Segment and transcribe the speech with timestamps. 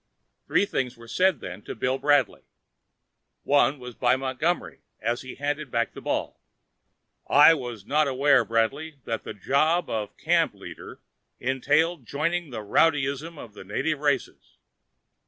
[0.47, 2.41] Three things were said then to Bill Bradley.
[3.43, 6.41] One was by Montgomery as he handed back the ball.
[7.27, 11.01] "I was not aware, Bradley, that the job of camp leader
[11.39, 14.57] entailed joining the rowdyism of the native races."